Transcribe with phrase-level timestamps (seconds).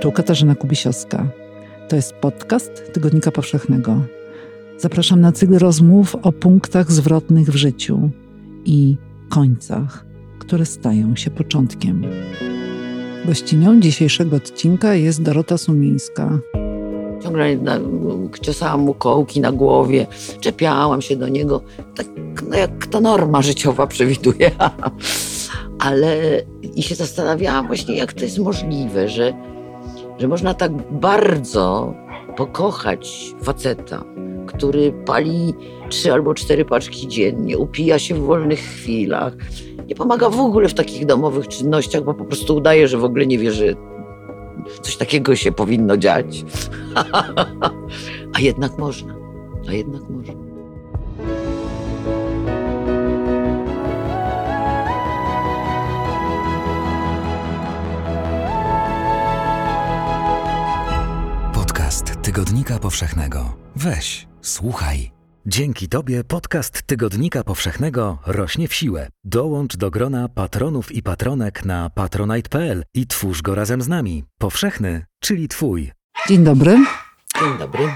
[0.00, 1.28] Tu Katarzyna Kubisiowska.
[1.88, 4.00] To jest podcast Tygodnika Powszechnego.
[4.78, 8.10] Zapraszam na cykl rozmów o punktach zwrotnych w życiu
[8.64, 8.96] i
[9.28, 10.04] końcach,
[10.38, 12.02] które stają się początkiem.
[13.26, 16.38] Gościnią dzisiejszego odcinka jest Dorota Sumińska.
[17.22, 17.78] Ciągle na,
[18.40, 20.06] ciosałam mu kołki na głowie,
[20.40, 21.62] czepiałam się do niego,
[21.96, 22.06] tak
[22.48, 24.50] no jak ta norma życiowa przewiduje.
[25.78, 26.42] Ale
[26.74, 29.32] i się zastanawiałam właśnie, jak to jest możliwe, że,
[30.18, 31.94] że można tak bardzo
[32.36, 34.04] pokochać faceta,
[34.46, 35.54] który pali
[35.88, 39.32] trzy albo cztery paczki dziennie, upija się w wolnych chwilach,
[39.86, 43.26] nie pomaga w ogóle w takich domowych czynnościach, bo po prostu udaje, że w ogóle
[43.26, 43.64] nie wie, że
[44.82, 46.44] coś takiego się powinno dziać.
[48.36, 49.14] a jednak można,
[49.68, 50.45] a jednak można.
[62.36, 63.52] Tygodnika Powszechnego.
[63.76, 65.12] Weź, słuchaj.
[65.46, 69.08] Dzięki Tobie podcast Tygodnika Powszechnego rośnie w siłę.
[69.24, 74.24] Dołącz do grona patronów i patronek na patronite.pl i twórz go razem z nami.
[74.38, 75.92] Powszechny, czyli Twój.
[76.28, 76.78] Dzień dobry.
[77.40, 77.88] Dzień dobry.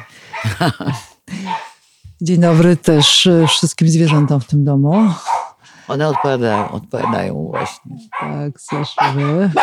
[2.21, 5.15] Dzień dobry też e, wszystkim zwierzętom w tym domu.
[5.89, 7.97] One odpowiadają, odpowiadają właśnie.
[8.21, 9.51] Tak, słyszymy.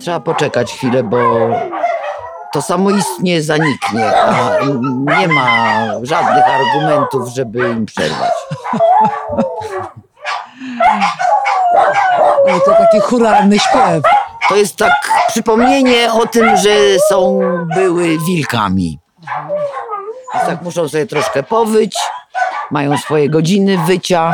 [0.00, 1.18] Trzeba poczekać chwilę, bo
[2.52, 4.58] to samoistnie zaniknie, a
[5.18, 8.32] nie ma żadnych argumentów, żeby im przerwać.
[12.48, 14.02] Ale to taki churalny śpiew.
[14.48, 14.92] To jest tak
[15.28, 16.70] przypomnienie o tym, że
[17.08, 17.40] są,
[17.74, 18.98] były wilkami.
[20.34, 21.96] Więc tak muszą sobie troszkę powyć,
[22.70, 24.32] mają swoje godziny wycia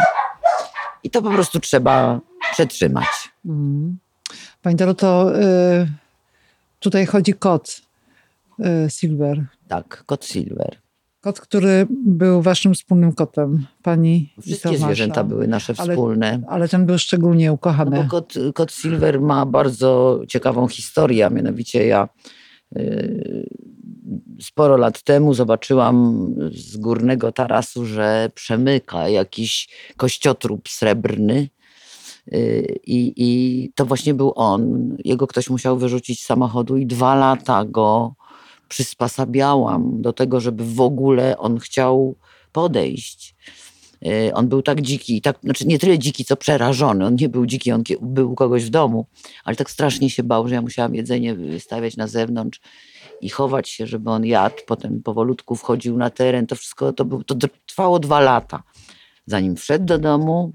[1.04, 2.20] i to po prostu trzeba
[2.52, 3.06] przetrzymać.
[3.46, 3.98] Mm.
[4.62, 5.42] Pani Doroto, y,
[6.78, 7.80] tutaj chodzi kot
[8.60, 9.44] y, Silver.
[9.68, 10.76] Tak, kot Silver.
[11.20, 16.40] Kot, który był waszym wspólnym kotem, pani Wszystkie zwierzęta były nasze Ale- wspólne.
[16.48, 17.96] Ale ten był szczególnie No ukochany.
[18.02, 22.08] bo kot, kot Silver ma bardzo ciekawą historię, a mianowicie ja
[24.40, 31.48] sporo lat temu zobaczyłam z górnego tarasu, że przemyka jakiś kościotrup srebrny
[32.32, 34.96] y, i, i to właśnie był on.
[35.04, 38.14] Jego ktoś musiał wyrzucić z samochodu i dwa lata go
[38.68, 42.16] przysposabiałam do tego, żeby w ogóle on chciał
[42.52, 43.36] podejść.
[44.06, 47.06] Y, On był tak dziki, tak, znaczy nie tyle dziki, co przerażony.
[47.06, 49.06] On nie był dziki, on był u kogoś w domu,
[49.44, 52.60] ale tak strasznie się bał, że ja musiałam jedzenie wystawiać na zewnątrz
[53.20, 54.56] i chować się, żeby on jadł.
[54.66, 56.46] Potem powolutku wchodził na teren.
[56.46, 57.34] To wszystko to, był, to
[57.66, 58.62] trwało dwa lata.
[59.26, 60.52] Zanim wszedł do domu,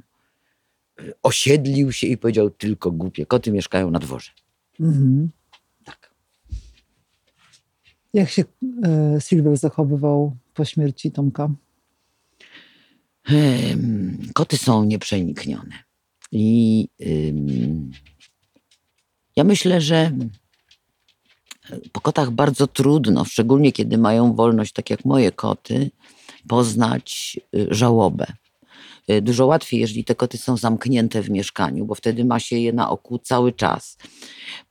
[1.24, 4.32] osiedlił się i powiedział tylko głupie, koty mieszkają na dworze.
[4.80, 5.30] Mhm.
[5.86, 6.12] Tak.
[8.14, 11.50] Jak się y, Silver zachowywał po śmierci Tomka?
[14.34, 15.84] Koty są nieprzeniknione.
[16.32, 16.88] I
[19.36, 20.12] ja myślę, że
[21.92, 25.92] po kotach bardzo trudno, szczególnie kiedy mają wolność, tak jak moje koty,
[26.48, 28.26] poznać y, żałobę.
[29.12, 32.74] Y, Dużo łatwiej, jeżeli te koty są zamknięte w mieszkaniu, bo wtedy ma się je
[32.74, 33.98] na oku cały czas.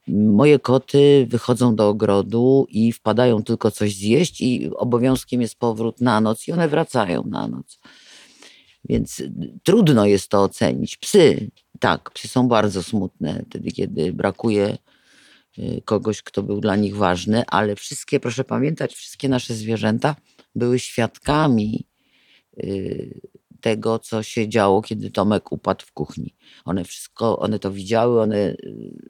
[0.08, 6.20] Moje koty wychodzą do ogrodu i wpadają tylko coś zjeść, i obowiązkiem jest powrót na
[6.20, 7.78] noc, i one wracają na noc.
[8.88, 9.32] Więc y,
[9.62, 10.96] trudno jest to ocenić.
[10.96, 14.78] Psy, tak, psy są bardzo smutne wtedy, kiedy brakuje
[15.58, 20.16] y, kogoś, kto był dla nich ważny, ale wszystkie, proszę pamiętać, wszystkie nasze zwierzęta
[20.54, 21.86] były świadkami
[22.58, 23.20] y,
[23.60, 26.34] tego, co się działo, kiedy Tomek upadł w kuchni.
[26.64, 28.56] One wszystko, one to widziały, one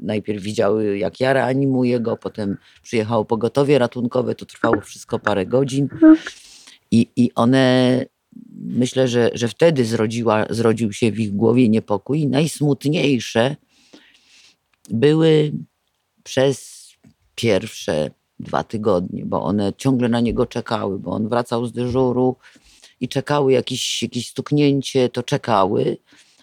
[0.01, 5.89] najpierw widziały, jak ja reanimuję go, potem przyjechało pogotowie ratunkowe, to trwało wszystko parę godzin
[6.91, 8.05] i, i one
[8.61, 12.27] myślę, że, że wtedy zrodziła, zrodził się w ich głowie niepokój.
[12.27, 13.57] Najsmutniejsze
[14.91, 15.53] były
[16.25, 16.87] przez
[17.35, 18.11] pierwsze
[18.41, 22.37] dwa tygodnie, bo one ciągle na niego czekały, bo on wracał z dyżuru
[23.01, 25.97] i czekały jakieś, jakieś stuknięcie, to czekały,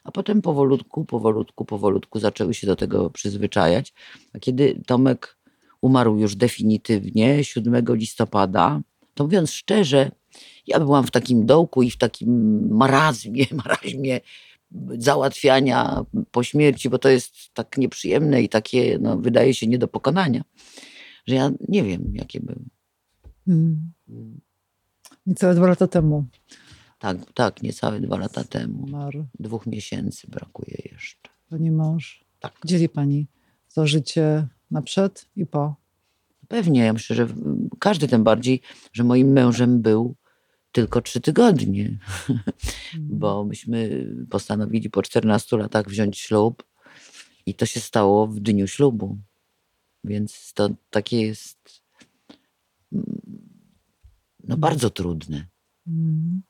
[0.03, 3.93] a potem powolutku, powolutku, powolutku zaczęły się do tego przyzwyczajać.
[4.33, 5.37] A kiedy Tomek
[5.81, 8.81] umarł już definitywnie 7 listopada,
[9.13, 10.11] to mówiąc szczerze,
[10.67, 14.21] ja byłam w takim dołku i w takim marazmie, maraźmie
[14.97, 19.87] załatwiania po śmierci, bo to jest tak nieprzyjemne i takie, no, wydaje się, nie do
[19.87, 20.43] pokonania,
[21.27, 22.65] że ja nie wiem, jakie były.
[23.47, 23.91] Mm.
[25.25, 26.25] Niecałe dwa lata temu
[26.99, 28.87] Tak, tak, niecałe dwa lata temu.
[28.87, 31.29] Zmarł Dwóch miesięcy brakuje jeszcze.
[31.49, 32.25] pani mąż.
[32.39, 32.53] Tak.
[32.65, 33.27] Dzieli pani
[33.73, 35.75] to życie na przed i po.
[36.47, 37.27] Pewnie, ja myślę, że
[37.79, 38.61] każdy tym bardziej,
[38.93, 40.15] że moim mężem był
[40.73, 41.97] tylko trzy tygodnie,
[43.19, 46.63] bo myśmy postanowili po 14 latach wziąć ślub
[47.45, 49.17] i to się stało w dniu ślubu.
[50.03, 51.81] Więc to takie jest
[52.93, 53.21] mm,
[54.43, 55.45] no bardzo trudne.
[55.87, 56.41] Mm.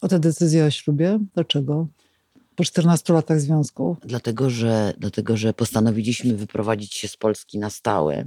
[0.00, 1.18] O tę decyzję o ślubie?
[1.34, 1.86] Dlaczego?
[2.54, 3.96] Po 14 latach związku.
[4.04, 8.24] Dlatego że, dlatego, że postanowiliśmy wyprowadzić się z Polski na stałe.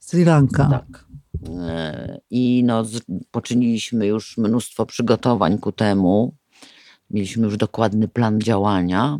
[0.00, 0.68] Sri Lanka.
[0.68, 1.04] Tak.
[1.48, 2.84] E, I no,
[3.30, 6.34] poczyniliśmy już mnóstwo przygotowań ku temu.
[7.10, 9.18] Mieliśmy już dokładny plan działania.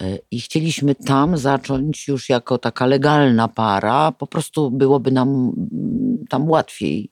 [0.00, 4.12] E, I chcieliśmy tam zacząć już jako taka legalna para.
[4.12, 7.10] Po prostu byłoby nam mm, tam łatwiej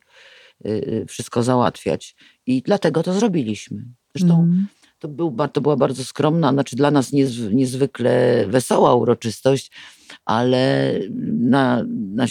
[0.66, 2.16] y, wszystko załatwiać.
[2.46, 3.84] I dlatego to zrobiliśmy.
[4.14, 4.66] Zresztą Mm.
[5.02, 9.70] To, był, to była bardzo skromna, znaczy dla nas niezw, niezwykle wesoła uroczystość,
[10.24, 10.92] ale
[11.38, 11.84] na,
[12.14, 12.26] na,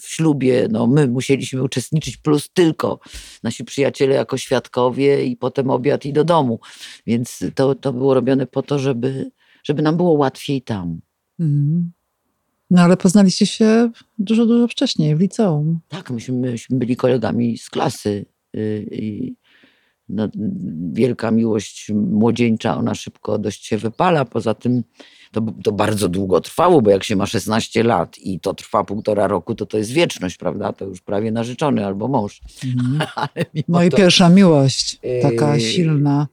[0.00, 2.98] w ślubie no, my musieliśmy uczestniczyć, plus tylko
[3.42, 6.60] nasi przyjaciele jako świadkowie i potem obiad i do domu.
[7.06, 9.30] Więc to, to było robione po to, żeby,
[9.64, 11.00] żeby nam było łatwiej tam.
[11.40, 11.92] Mm.
[12.70, 15.80] No ale poznaliście się dużo, dużo wcześniej, w liceum.
[15.88, 18.26] Tak, myśmy, myśmy byli kolegami z klasy.
[18.56, 19.36] y, I
[20.08, 20.28] no,
[20.92, 24.24] wielka miłość młodzieńcza, ona szybko dość się wypala.
[24.24, 24.82] Poza tym
[25.32, 29.26] to, to bardzo długo trwało, bo jak się ma 16 lat i to trwa półtora
[29.26, 30.72] roku, to to jest wieczność, prawda?
[30.72, 32.40] To już prawie narzeczony albo mąż.
[33.54, 36.28] Mimo No i to, pierwsza miłość, taka Yy, silna.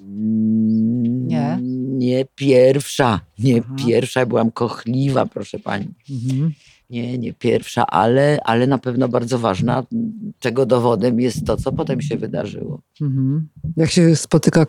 [0.00, 1.58] Mm, Nie?
[1.98, 3.74] Nie pierwsza, nie Aha.
[3.86, 4.26] pierwsza.
[4.26, 5.86] Byłam kochliwa, proszę pani.
[6.10, 6.52] Mhm.
[6.94, 9.84] Nie, nie pierwsza, ale, ale na pewno bardzo ważna,
[10.38, 12.80] czego dowodem jest to, co potem się wydarzyło.
[13.00, 13.48] Mhm.
[13.76, 14.66] Jak się spotyka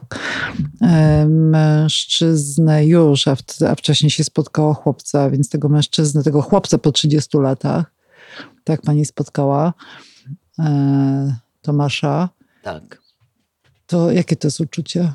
[0.81, 6.77] e, mężczyznę już, a, w, a wcześniej się spotkało chłopca, więc tego mężczyznę, tego chłopca
[6.77, 7.91] po 30 latach,
[8.63, 9.73] tak pani spotkała
[10.59, 12.29] e, Tomasza,
[12.63, 13.01] Tak.
[13.87, 15.13] to jakie to jest uczucie?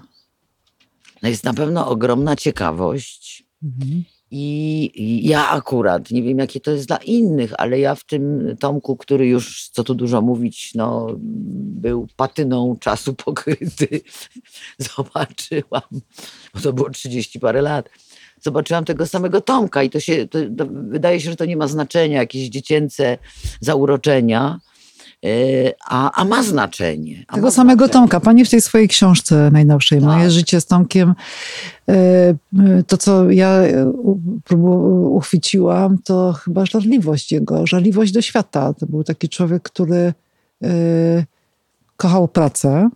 [1.22, 3.44] No jest na pewno ogromna ciekawość.
[3.62, 4.04] Mhm.
[4.32, 8.96] I ja akurat, nie wiem jakie to jest dla innych, ale ja w tym Tomku,
[8.96, 11.06] który już, co tu dużo mówić, no,
[11.80, 14.00] był patyną czasu pokryty,
[14.96, 16.00] zobaczyłam,
[16.54, 17.88] bo to było 30 parę lat,
[18.40, 21.66] zobaczyłam tego samego Tomka i to się, to, to wydaje się, że to nie ma
[21.66, 23.18] znaczenia, jakieś dziecięce
[23.60, 24.60] zauroczenia,
[25.88, 27.24] a, a ma znaczenie.
[27.28, 28.00] A Tego ma samego znaczenie.
[28.02, 28.20] Tomka.
[28.20, 30.08] Pani w tej swojej książce najnowszej, Tak.
[30.08, 31.14] Moje życie z Tomkiem,
[31.88, 32.34] e, e,
[32.86, 33.86] to co ja e,
[35.10, 38.74] uchwyciłam, to chyba żarliwość jego, żarliwość do świata.
[38.74, 40.12] To był taki człowiek, który
[41.96, 42.90] kochał pracę,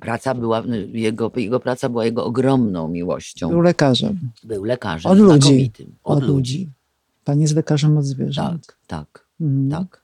[0.00, 0.62] Praca była,
[0.92, 3.48] jego, jego praca była jego ogromną miłością.
[3.48, 4.18] był lekarzem.
[4.44, 5.40] Był lekarzem Od ludzi.
[5.40, 5.94] znakomitym.
[6.04, 6.68] Od, ludzi.
[7.24, 8.66] Pani jest lekarzem od zwierząt.
[8.66, 9.70] Tak, tak, Mhm.
[9.84, 10.02] tak.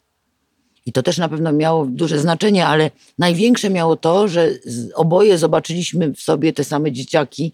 [0.86, 4.50] I to też na pewno miało duże znaczenie, ale największe miało to, że
[4.94, 7.52] oboje zobaczyliśmy w sobie te same dzieciaki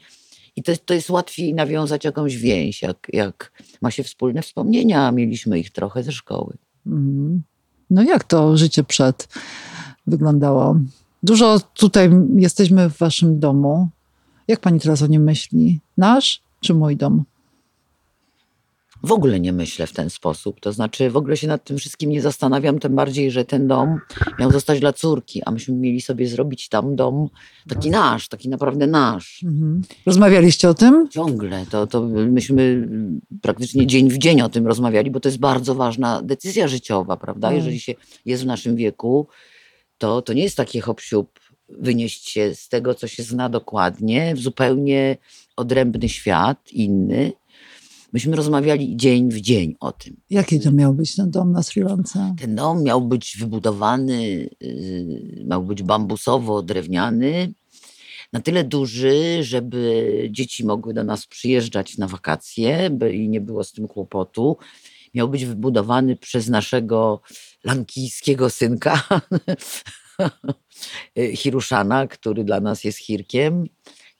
[0.57, 3.53] i to, to jest łatwiej nawiązać jakąś więź, jak, jak
[3.83, 6.57] ma się wspólne wspomnienia, a mieliśmy ich trochę ze szkoły.
[6.87, 7.43] Mhm.
[7.91, 9.29] No jak to życie przed
[10.07, 10.77] wyglądało?
[11.23, 13.89] Dużo tutaj jesteśmy w waszym domu.
[14.49, 15.81] Jak pani teraz o nim myśli?
[15.97, 17.25] Nasz czy mój dom?
[19.03, 22.11] W ogóle nie myślę w ten sposób, to znaczy w ogóle się nad tym wszystkim
[22.11, 23.99] nie zastanawiam, tym bardziej, że ten dom
[24.39, 27.29] miał zostać dla córki, a myśmy mieli sobie zrobić tam dom
[27.69, 29.43] taki nasz, taki naprawdę nasz.
[29.45, 29.83] Mhm.
[30.07, 31.09] Rozmawialiście o tym?
[31.11, 31.67] Ciągle.
[31.71, 32.89] To, to myśmy
[33.43, 37.49] praktycznie dzień w dzień o tym rozmawiali, bo to jest bardzo ważna decyzja życiowa, prawda?
[37.49, 37.57] Tak.
[37.57, 37.95] Jeżeli się
[38.27, 39.27] jest w naszym wieku,
[39.99, 41.01] to, to nie jest takie hop
[41.69, 45.17] wynieść się z tego, co się zna dokładnie, w zupełnie
[45.57, 47.33] odrębny świat, inny.
[48.13, 50.17] Myśmy rozmawiali dzień w dzień o tym.
[50.31, 52.35] Jaki to miał być ten dom na Sri Lance?
[52.41, 57.53] Ten dom miał być wybudowany, yy, miał być bambusowo-drewniany,
[58.33, 63.65] na tyle duży, żeby dzieci mogły do nas przyjeżdżać na wakacje by, i nie było
[63.65, 64.57] z tym kłopotu.
[65.15, 67.21] Miał być wybudowany przez naszego
[67.65, 69.03] lankijskiego synka,
[71.35, 73.65] Hiruszana, który dla nas jest Hirkiem.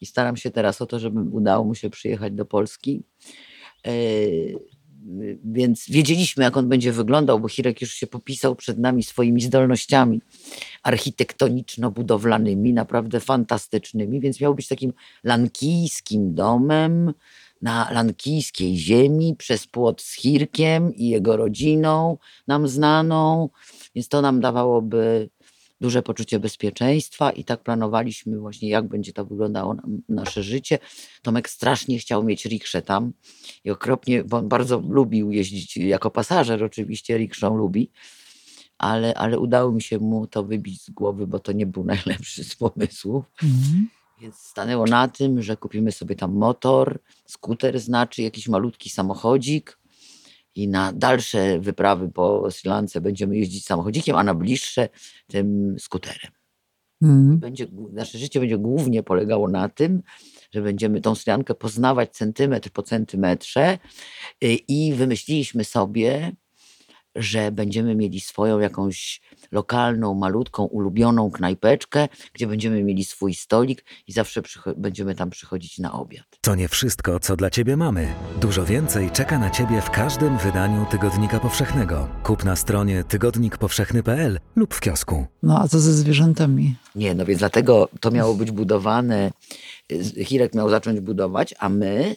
[0.01, 3.03] I staram się teraz o to, żeby udało mu się przyjechać do Polski.
[3.89, 3.93] E,
[5.45, 10.21] Więc wiedzieliśmy, jak on będzie wyglądał, bo Hirek już się popisał przed nami swoimi zdolnościami
[10.83, 14.93] architektoniczno-budowlanymi, naprawdę fantastycznymi, więc miał być takim
[15.25, 17.13] lankijskim domem
[17.63, 23.49] na lankijskiej ziemi, przez płot z Hirkiem i jego rodziną nam znaną,
[23.95, 25.29] więc to nam dawałoby
[25.81, 30.79] duże poczucie bezpieczeństwa i tak planowaliśmy właśnie, jak będzie to wyglądało nam, nasze życie.
[31.23, 33.13] Tomek strasznie chciał mieć rikszę tam
[33.65, 37.91] i okropnie, bo on bardzo lubił jeździć jako pasażer, oczywiście rikszą lubi,
[38.79, 42.45] ale, ale udało mi się mu to wybić z głowy, bo to nie był najlepszy
[42.45, 43.25] z pomysłów.
[43.43, 43.89] Mhm.
[44.21, 49.79] Więc stanęło na tym, że kupimy sobie tam motor, skuter znaczy, jakiś malutki samochodzik
[50.59, 54.89] i na dalsze wyprawy po Sri Lance będziemy jeździć samochodzikiem, a na bliższe
[55.27, 56.33] tym skuterem.
[57.03, 57.39] Mhm.
[57.39, 60.03] Będzie, nasze życie będzie głównie polegało na tym,
[60.51, 63.79] że będziemy tą Sri Lankę poznawać centymetr po centymetrze
[64.45, 66.33] y, i wymyśliliśmy sobie,
[67.19, 69.21] że będziemy mieli swoją jakąś
[69.53, 75.79] lokalną, malutką, ulubioną knajpeczkę, gdzie będziemy mieli swój stolik i zawsze przycho- będziemy tam przychodzić
[75.79, 76.25] na obiad.
[76.41, 78.15] To nie wszystko, co dla Ciebie mamy.
[78.41, 82.09] Dużo więcej czeka na Ciebie w każdym wydaniu Tygodnika Powszechnego.
[82.23, 85.27] Kup na stronie tygodnikpowszechny.pl lub w kiosku.
[85.43, 86.75] No a co ze zwierzętami?
[86.95, 89.31] Nie, no więc dlatego to miało być budowane.
[90.25, 92.17] Hirek miał zacząć budować, a my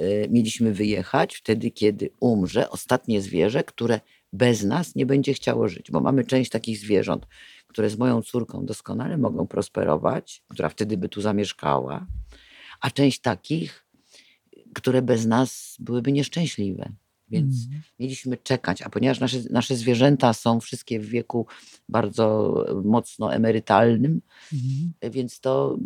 [0.00, 4.00] y, mieliśmy wyjechać wtedy, kiedy umrze ostatnie zwierzę, które
[4.32, 7.26] bez nas nie będzie chciało żyć, bo mamy część takich zwierząt,
[7.66, 12.06] które z moją córką doskonale mogą prosperować, która wtedy by tu zamieszkała,
[12.80, 13.86] a część takich,
[14.74, 16.92] które bez nas byłyby nieszczęśliwe.
[17.30, 17.82] Więc Mhm.
[17.98, 21.46] mieliśmy czekać, a ponieważ nasze, nasze zwierzęta są wszystkie w wieku
[21.88, 22.54] bardzo
[22.84, 24.20] mocno emerytalnym,
[24.52, 25.12] Mhm.
[25.14, 25.78] więc to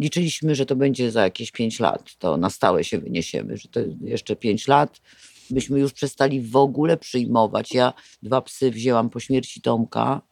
[0.00, 2.16] liczyliśmy, że to będzie za jakieś 5 lat.
[2.18, 5.00] To na stałe się wyniesiemy, że to jeszcze 5 lat
[5.50, 7.74] byśmy już przestali w ogóle przyjmować.
[7.74, 10.22] Ja dwa psy wzięłam po śmierci Tomka,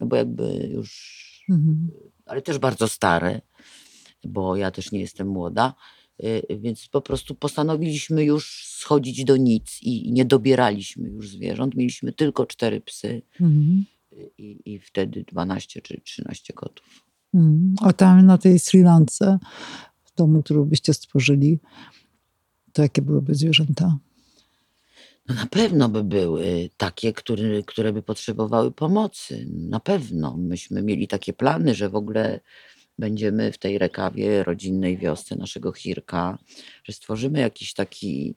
[0.00, 1.16] no bo jakby już,
[1.50, 1.90] Mhm.
[2.26, 3.40] ale też bardzo stare,
[4.24, 5.74] bo ja też nie jestem młoda.
[6.24, 11.74] y, Więc po prostu postanowiliśmy już schodzić do nic i i nie dobieraliśmy już zwierząt.
[11.74, 13.84] Mieliśmy tylko cztery psy Mhm.
[14.12, 17.04] y, i, i wtedy 12 czy 13 kotów.
[17.34, 17.74] Mhm.
[17.80, 19.38] A tam na tej Sri Lance,
[20.04, 21.58] w domu, który byście stworzyli,
[22.72, 23.98] to jakie byłyby zwierzęta?
[25.28, 29.46] No na pewno by były takie, które, które by potrzebowały pomocy.
[29.50, 30.36] Na pewno.
[30.36, 32.40] Myśmy mieli takie plany, że w ogóle
[32.98, 36.38] będziemy w tej rekawie rodzinnej wiosce naszego Hirka,
[36.84, 38.34] że stworzymy jakiś taki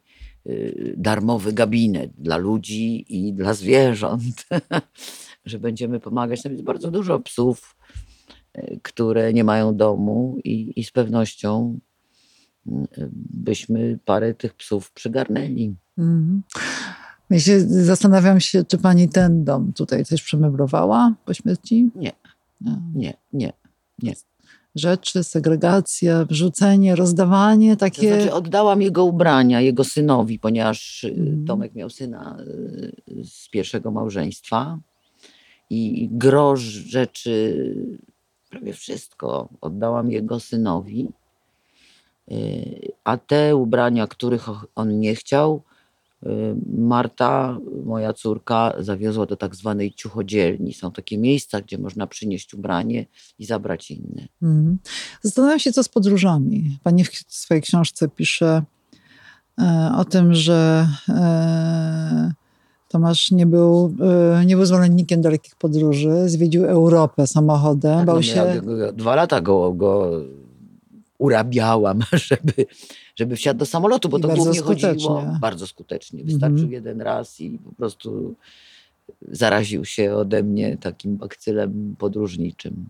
[0.47, 4.45] y, darmowy gabinet dla ludzi i dla zwierząt,
[5.45, 6.41] że będziemy pomagać.
[6.41, 7.75] Tam jest bardzo dużo psów,
[8.57, 11.79] y, które nie mają domu i, i z pewnością
[13.33, 15.75] byśmy parę tych psów przygarnęli.
[15.97, 16.41] Mhm.
[17.29, 21.89] Ja się zastanawiam się, czy pani ten dom tutaj też przemeblowała po śmierci?
[21.95, 22.11] Nie.
[22.95, 23.13] Nie.
[23.33, 23.53] Nie,
[24.03, 24.13] nie.
[24.75, 28.15] Rzeczy, segregacja, wrzucenie, rozdawanie, To takie...
[28.15, 31.45] znaczy oddałam jego ubrania jego synowi, ponieważ y, Mhm.
[31.45, 34.79] Tomek miał syna y, z pierwszego małżeństwa
[35.69, 37.75] i grosz rzeczy,
[38.49, 41.07] prawie wszystko oddałam jego synowi.
[43.03, 45.61] A te ubrania, których on nie chciał,
[46.23, 46.27] y,
[46.77, 50.73] Marta, moja córka, zawiozła do tak zwanej ciuchodzielni.
[50.73, 53.05] Są takie miejsca, gdzie można przynieść ubranie
[53.39, 54.27] i zabrać inne.
[54.41, 54.77] Mhm.
[55.21, 56.77] Zastanawiam się, co z podróżami.
[56.83, 58.63] Pani w swojej książce pisze
[59.59, 62.31] e, o tym, że e,
[62.87, 63.95] Tomasz nie był,
[64.39, 68.61] e, nie był zwolennikiem dalekich podróży, zwiedził Europę samochodem, Tak, bał no, się...
[68.93, 70.11] dwa lata go, go
[71.19, 71.99] urabiałam,
[72.29, 72.65] żeby,
[73.15, 75.39] żeby wsiadł do samolotu, bo I to głównie chodziło skutecznie.
[75.41, 76.23] bardzo skutecznie.
[76.23, 76.71] Wystarczył Mhm.
[76.71, 78.35] jeden raz i po prostu
[79.31, 82.89] zaraził się ode mnie takim bakcylem podróżniczym.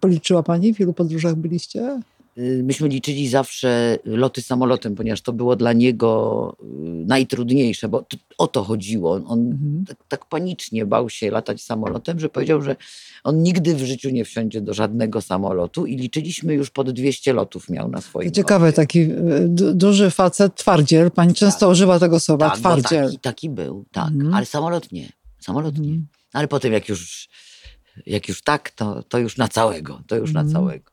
[0.00, 2.00] Policzyła pani, w ilu podróżach byliście?
[2.38, 6.66] Y, Myśmy liczyli zawsze loty samolotem, ponieważ to było dla niego y,
[7.06, 8.04] najtrudniejsze, bo
[8.38, 9.12] o to chodziło.
[9.26, 9.84] On, Mhm.
[9.88, 12.76] tak, tak panicznie bał się latać samolotem, że powiedział, że
[13.24, 17.68] on nigdy w życiu nie wsiądzie do żadnego samolotu i liczyliśmy już pod 200 lotów
[17.70, 19.08] miał na swoim To ciekawe, taki
[19.48, 21.10] du- duży facet, twardziel.
[21.10, 23.04] Pani często używa tego słowa, tak, twardziel.
[23.04, 24.34] taki, taki był, tak, Mhm.
[24.34, 25.08] ale samolot nie.
[25.40, 25.88] Samolot nie.
[25.88, 26.06] Mhm.
[26.32, 27.28] Ale potem jak już,
[28.06, 30.52] jak już tak, to, to już na całego, to już na Mhm.
[30.54, 30.90] całego.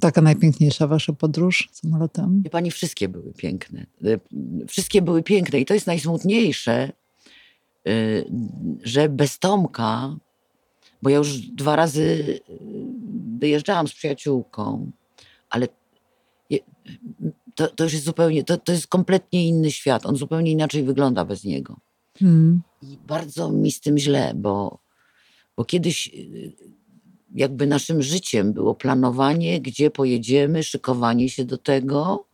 [0.00, 2.42] Taka najpiękniejsza wasza podróż samolotem?
[2.42, 3.86] Wie pani, wszystkie były piękne.
[4.04, 4.20] Y,
[4.68, 6.92] Wszystkie były piękne i to jest najsmutniejsze,
[7.88, 8.24] y,
[8.82, 10.16] że bez Tomka,
[11.02, 12.40] bo ja już dwa razy y,
[13.38, 14.90] wyjeżdżałam z przyjaciółką,
[15.50, 15.68] ale
[17.54, 20.06] to, to już jest zupełnie, to, to jest kompletnie inny świat.
[20.06, 21.76] On zupełnie inaczej wygląda bez niego.
[22.22, 22.62] Mhm.
[22.82, 24.78] I bardzo mi z tym źle, bo,
[25.56, 26.10] bo kiedyś
[27.34, 32.26] jakby naszym życiem było planowanie, gdzie pojedziemy, szykowanie się do tego.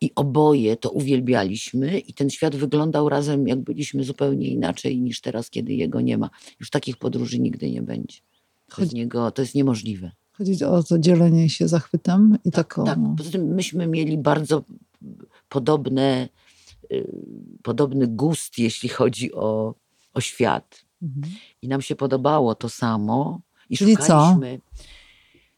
[0.00, 5.50] I oboje to uwielbialiśmy, i ten świat wyglądał razem, jak byliśmy zupełnie inaczej niż teraz,
[5.50, 6.30] kiedy jego nie ma.
[6.60, 8.18] Już takich podróży nigdy nie będzie.
[8.68, 10.10] Bez Chodzi- niego to jest niemożliwe.
[10.32, 12.84] Chodzi o to dzielenie się zachwytem i taką...
[12.84, 14.64] Tak, poza tym myśmy mieli bardzo
[15.48, 16.28] podobne,
[16.92, 17.10] y,
[17.62, 19.74] podobny gust, jeśli chodzi o,
[20.14, 20.84] o świat.
[21.02, 21.34] Mhm.
[21.62, 23.40] I nam się podobało to samo.
[23.70, 24.02] I Czyli co?
[24.02, 24.60] szukaliśmy.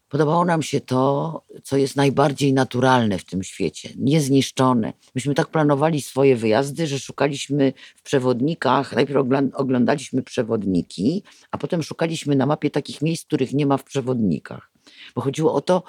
[0.08, 4.92] Podobało nam się to, co jest najbardziej naturalne w tym świecie, niezniszczone.
[5.14, 8.92] Myśmy tak planowali swoje wyjazdy, że szukaliśmy w przewodnikach.
[8.92, 14.70] Najpierw oglądaliśmy przewodniki, a potem szukaliśmy na mapie takich miejsc, których nie ma w przewodnikach.
[15.14, 15.82] Bo chodziło o to,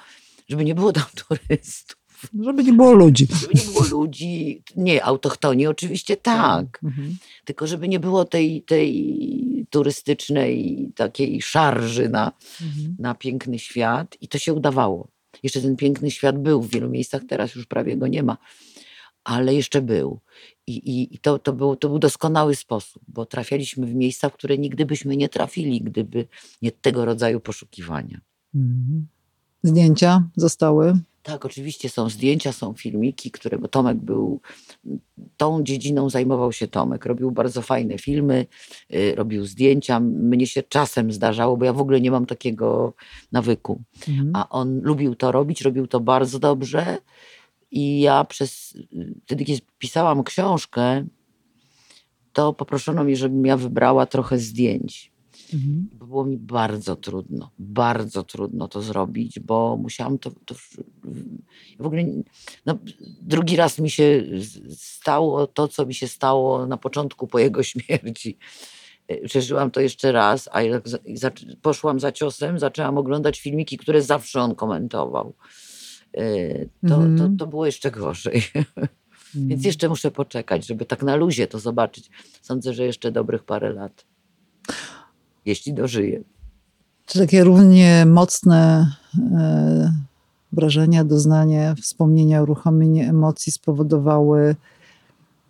[0.48, 1.96] żeby nie było tam turystów,
[2.44, 3.26] Żeby nie było ludzi.
[3.40, 7.16] żeby nie było ludzi, nie, autochtoni oczywiście tak, Mhm.
[7.44, 12.96] tylko żeby nie było tej, tej turystycznej takiej szarży na, Mhm.
[12.98, 15.08] na piękny świat i to się udawało.
[15.42, 18.36] Jeszcze ten piękny świat był w wielu miejscach, teraz już prawie go nie ma,
[19.24, 20.20] ale jeszcze był.
[20.66, 24.32] I, i, i to, to, był, to był doskonały sposób, bo trafialiśmy w miejsca, w
[24.34, 26.26] które nigdy byśmy nie trafili, gdyby
[26.62, 28.20] nie tego rodzaju poszukiwania.
[28.54, 29.06] Mhm.
[29.62, 30.98] Zdjęcia zostały.
[31.24, 34.40] Tak, oczywiście są zdjęcia, są filmiki, które, bo Tomek był,
[35.36, 37.06] tą dziedziną zajmował się Tomek.
[37.06, 38.46] Robił bardzo fajne filmy,
[38.94, 40.00] y, robił zdjęcia.
[40.00, 42.94] Mnie się czasem zdarzało, bo ja w ogóle nie mam takiego
[43.32, 43.82] nawyku.
[44.08, 44.30] Mhm.
[44.34, 46.98] A on lubił to robić, robił to bardzo dobrze.
[47.70, 48.78] I ja przez,
[49.24, 51.06] wtedy kiedy pisałam książkę,
[52.32, 55.13] to poproszono mnie, żebym ja wybrała trochę zdjęć.
[55.54, 55.88] Mhm.
[55.92, 60.30] Było mi bardzo trudno, bardzo trudno to zrobić, bo musiałam to.
[60.44, 60.54] to
[61.78, 62.04] w ogóle.
[62.66, 62.78] No,
[63.22, 64.24] drugi raz mi się
[64.76, 68.38] stało to, co mi się stało na początku po jego śmierci.
[69.08, 70.82] E, Przeżyłam to jeszcze raz, a jak
[71.62, 75.34] poszłam za ciosem, zaczęłam oglądać filmiki, które zawsze on komentował.
[76.16, 77.36] E, To, to, Mhm.
[77.36, 78.42] to było jeszcze gorzej.
[78.54, 78.88] Mhm.
[79.48, 82.10] Więc jeszcze muszę poczekać, żeby tak na luzie to zobaczyć.
[82.42, 84.04] Sądzę, że jeszcze dobrych parę lat.
[85.46, 86.20] Jeśli dożyję.
[87.06, 88.90] Czy takie równie mocne
[89.32, 89.92] e,
[90.52, 94.56] wrażenia, doznanie, wspomnienia, uruchomienie emocji spowodowały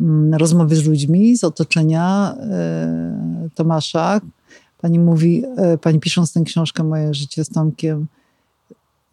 [0.01, 4.21] mm, rozmowy z ludźmi z otoczenia e, Tomasza?
[4.81, 8.07] Pani mówi, e, pani pisząc tę książkę Moje życie z Tomkiem,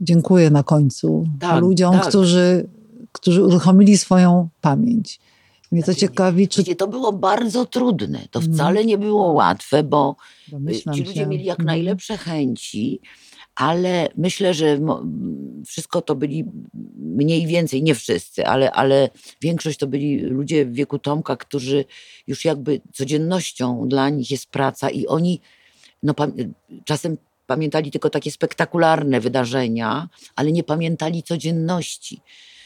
[0.02, 2.08] dziękuję na końcu Tak, ludziom, tak.
[2.08, 2.68] którzy,
[3.12, 5.20] którzy uruchomili swoją pamięć.
[5.72, 6.62] Mnie to Znaczy, ciekawi, czy...
[6.62, 8.20] Wiecie, to było bardzo trudne.
[8.32, 8.56] To Mhm.
[8.56, 10.16] wcale nie było łatwe, bo
[10.48, 11.28] y, Domyślam ci ludzie się.
[11.28, 11.66] mieli jak Mhm.
[11.78, 13.00] najlepsze chęci,
[13.56, 14.80] ale myślę, że
[15.68, 16.46] wszystko to byli
[16.98, 19.10] mniej więcej, nie wszyscy, ale, ale
[19.42, 21.86] większość to byli ludzie w wieku Tomka, którzy
[22.28, 25.42] już jakby codziennością dla nich jest praca i oni
[26.04, 26.14] no,
[26.86, 32.22] czasem pamiętali tylko takie spektakularne wydarzenia, ale nie pamiętali codzienności.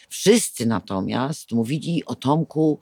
[0.09, 2.79] Wszyscy natomiast mówili o Tomku,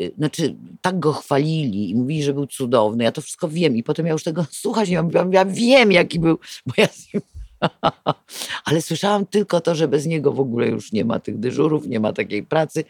[0.00, 3.04] y, znaczy tak go chwalili i mówili, że był cudowny.
[3.04, 5.32] Ja to wszystko wiem i potem ja już tego słuchać nie mam.
[5.32, 7.22] Ja wiem, jaki był, bo ja z nim...
[8.64, 12.00] Ale słyszałam tylko to, że bez niego w ogóle już nie ma tych dyżurów, nie
[12.00, 12.84] ma takiej pracy,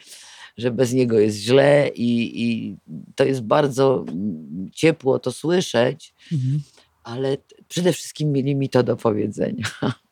[0.57, 2.75] że bez niego jest źle i, i
[3.15, 6.61] to jest bardzo mm, ciepło to słyszeć, Mhm.
[7.03, 7.37] ale
[7.67, 9.65] przede wszystkim mieli mi to do powiedzenia.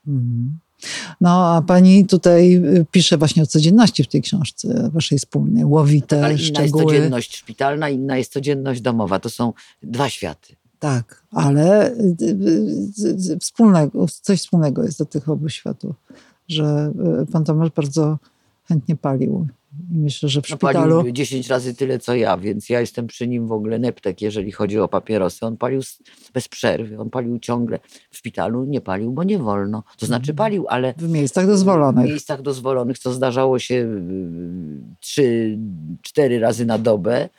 [0.08, 0.60] Mhm.
[1.21, 5.65] No, a pani tutaj y, pisze właśnie o codzienności w tej książce waszej wspólnej.
[5.65, 6.85] Łowi te Ale inna jest szczegóły.
[6.85, 9.19] codzienność szpitalna, inna jest codzienność domowa.
[9.19, 10.55] To są dwa światy.
[10.79, 12.15] Tak, ale y,
[13.33, 15.95] y, wspólnego, coś wspólnego jest do tych obu światów,
[16.47, 16.91] że
[17.31, 18.17] pan Tomasz bardzo
[18.67, 19.47] chętnie palił.
[19.89, 20.97] Myślę, że w No, szpitalu...
[20.97, 24.51] palił 10 razy tyle co ja, więc ja jestem przy nim w ogóle neptek, jeżeli
[24.51, 25.45] chodzi o papierosy.
[25.45, 25.81] On palił
[26.33, 27.79] bez przerwy, on palił ciągle.
[28.11, 29.83] W szpitalu nie palił, bo nie wolno.
[29.97, 30.35] To znaczy Mhm.
[30.35, 32.05] palił, ale W miejscach w dozwolonych.
[32.05, 35.57] miejscach dozwolonych, co zdarzało się y, trzy,
[36.01, 37.29] cztery razy na dobę.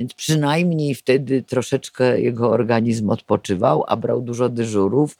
[0.00, 5.18] Więc przynajmniej wtedy troszeczkę jego organizm odpoczywał, a brał dużo dyżurów,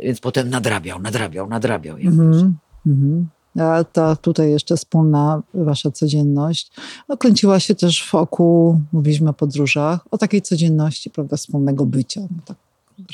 [0.00, 1.98] więc potem nadrabiał, nadrabiał, nadrabiał.
[1.98, 2.54] jak Mhm,
[2.86, 3.28] mhm.
[3.60, 6.70] A ta tutaj jeszcze wspólna wasza codzienność
[7.08, 12.42] no, kręciła się też wokół, mówiliśmy o podróżach, o takiej codzienności, prawda, wspólnego bycia, no,
[12.44, 12.56] tak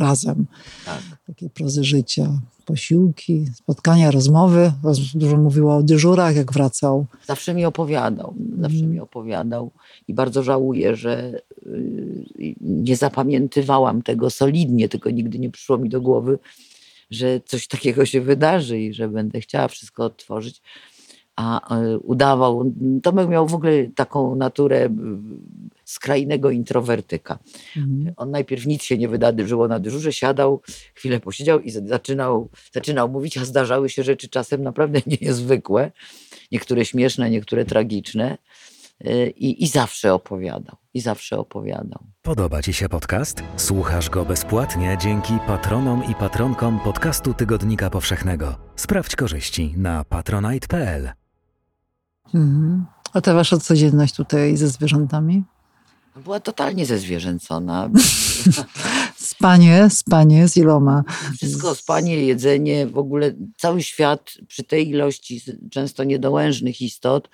[0.00, 0.46] razem,
[0.86, 1.00] Tak.
[1.26, 4.72] takiej prozy życia, posiłki, spotkania, rozmowy.
[4.82, 7.06] Roz, dużo mówiło o dyżurach, jak wracał.
[7.26, 8.92] Zawsze mi opowiadał, zawsze Mhm.
[8.92, 9.70] mi opowiadał
[10.08, 16.00] i bardzo żałuję, że y, nie zapamiętywałam tego solidnie, tylko nigdy nie przyszło mi do
[16.00, 16.38] głowy,
[17.10, 20.62] że coś takiego się wydarzy i że będę chciała wszystko odtworzyć.
[21.36, 24.88] A y, udawał, Tomek miał w ogóle taką naturę
[25.84, 27.38] skrajnego introwertyka.
[27.76, 28.14] Mhm.
[28.16, 30.62] On najpierw nic się nie wydarzyło na dyżurze, siadał,
[30.94, 35.92] chwilę posiedział i zaczynał, zaczynał mówić, a zdarzały się rzeczy czasem naprawdę niezwykłe,
[36.52, 38.38] niektóre śmieszne, niektóre tragiczne.
[39.06, 40.76] Y, i, i zawsze opowiadał.
[40.94, 42.04] I zawsze opowiadał.
[42.22, 43.42] Podoba Ci się podcast?
[43.56, 48.58] Słuchasz go bezpłatnie dzięki patronom i patronkom podcastu Tygodnika Powszechnego.
[48.76, 51.10] Sprawdź korzyści na patronite.pl.
[52.34, 52.86] Mhm.
[53.12, 55.44] A ta wasza codzienność tutaj ze zwierzętami?
[56.16, 57.90] Była totalnie zezwierzęcona.
[59.16, 61.04] Spanie, spanie z iloma?
[61.36, 67.28] Wszystko, spanie, jedzenie, w ogóle cały świat przy tej ilości często niedołężnych istot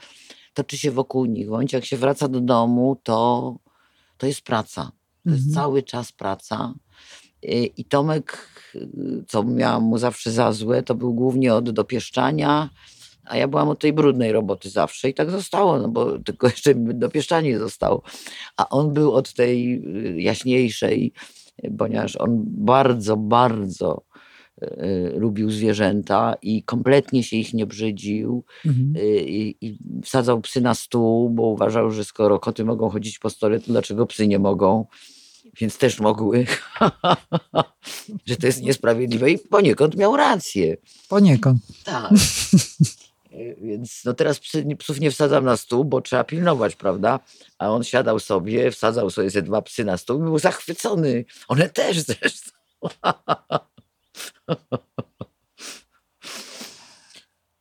[0.57, 1.47] toczy się wokół nich.
[1.47, 3.57] W momencie, jak się wraca do domu, to,
[4.19, 4.93] to jest praca.
[5.25, 5.55] To jest Mhm.
[5.55, 6.75] cały czas praca.
[7.43, 8.49] I i Tomek,
[9.29, 12.71] co miałam mu zawsze za złe, to był głównie od dopieszczania,
[13.25, 16.75] a ja byłam od tej brudnej roboty zawsze i tak zostało, no bo tylko jeszcze
[16.75, 18.03] mi dopieszczanie zostało.
[18.57, 19.83] A on był od tej
[20.17, 21.13] y, jaśniejszej,
[21.65, 24.06] y, ponieważ on bardzo, bardzo
[25.15, 28.97] lubił zwierzęta i kompletnie się ich nie brzydził Mhm.
[28.97, 33.31] y, i, i wsadzał psy na stół, bo uważał, że skoro koty mogą chodzić po
[33.31, 34.87] stole, to dlaczego psy nie mogą?
[35.61, 36.47] Więc też mogły.
[38.27, 40.77] że to jest niesprawiedliwe i poniekąd miał rację.
[41.09, 41.63] Poniekąd.
[41.85, 42.13] Tak.
[43.33, 47.21] Y, Więc no teraz psy, psów nie wsadzam na stół, bo trzeba pilnować, prawda?
[47.59, 51.25] A on siadał sobie, wsadzał sobie ze dwa psy na stół i był zachwycony.
[51.49, 52.51] One też zresztą.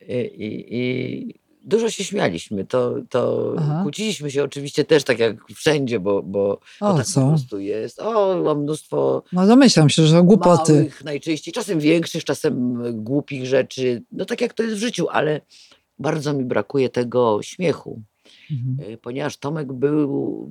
[0.08, 2.66] I, i, I dużo się śmialiśmy.
[2.66, 3.80] To, to Aha.
[3.84, 7.28] kłóciliśmy się oczywiście też tak jak wszędzie, bo, bo, O, tak po co?
[7.28, 8.00] prostu jest.
[8.02, 10.74] O, mam mnóstwo No domyślam się, że głupoty.
[10.74, 14.04] małych najczęściej, czasem większych, czasem głupich rzeczy.
[14.12, 15.42] No tak jak to jest w życiu, ale
[16.00, 18.02] bardzo mi brakuje tego śmiechu.
[18.52, 18.94] Mhm.
[18.94, 20.50] E, Ponieważ Tomek był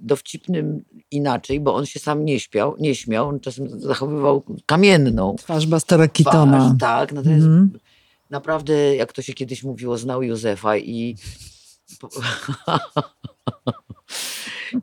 [0.00, 5.66] dowcipnym inaczej, bo on się sam nie śmiał, nie śmiał, on czasem zachowywał kamienną Twarz
[5.66, 6.58] Bastera Keatona.
[6.58, 7.70] twarz, tak, natomiast Mhm.
[8.30, 11.16] naprawdę, jak to się kiedyś mówiło, znał Józefa i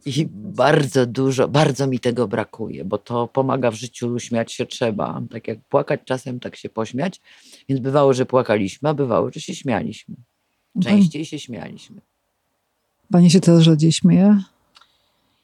[0.05, 5.21] i bardzo dużo, bardzo mi tego brakuje, bo to pomaga w życiu, śmiać się trzeba.
[5.31, 7.21] Tak jak płakać czasem, tak się pośmiać.
[7.69, 10.15] Więc bywało, że płakaliśmy, a bywało, że się śmialiśmy.
[10.83, 12.01] Częściej się śmialiśmy.
[13.11, 14.41] pani się teraz rzadziej śmieje?